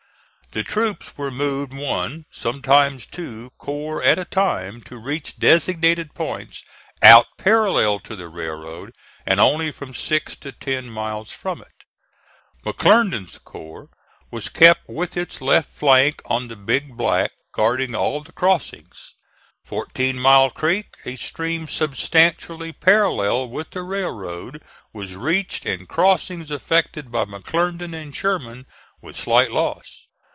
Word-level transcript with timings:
The 0.53 0.63
troops 0.65 1.17
were 1.17 1.31
moved 1.31 1.73
one 1.73 2.25
(sometimes 2.29 3.05
two) 3.05 3.51
corps 3.57 4.03
at 4.03 4.19
a 4.19 4.25
time 4.25 4.81
to 4.81 4.97
reach 4.97 5.37
designated 5.37 6.13
points 6.13 6.65
out 7.01 7.25
parallel 7.37 8.01
to 8.01 8.17
the 8.17 8.27
railroad 8.27 8.91
and 9.25 9.39
only 9.39 9.71
from 9.71 9.93
six 9.93 10.35
to 10.39 10.51
ten 10.51 10.89
miles 10.89 11.31
from 11.31 11.61
it. 11.61 11.85
McClernand's 12.65 13.37
corps 13.37 13.87
was 14.29 14.49
kept 14.49 14.89
with 14.89 15.15
its 15.15 15.39
left 15.39 15.69
flank 15.69 16.21
on 16.25 16.49
the 16.49 16.57
Big 16.57 16.97
Black 16.97 17.31
guarding 17.53 17.95
all 17.95 18.19
the 18.19 18.33
crossings. 18.33 19.13
Fourteen 19.63 20.19
Mile 20.19 20.49
Creek, 20.51 20.97
a 21.05 21.15
stream 21.15 21.65
substantially 21.69 22.73
parallel 22.73 23.47
with 23.49 23.69
the 23.71 23.83
railroad, 23.83 24.61
was 24.91 25.15
reached 25.15 25.65
and 25.65 25.87
crossings 25.87 26.51
effected 26.51 27.09
by 27.09 27.23
McClernand 27.23 27.93
and 27.93 28.13
Sherman 28.13 28.65
with 29.01 29.15
slight 29.15 29.53
loss. 29.53 30.07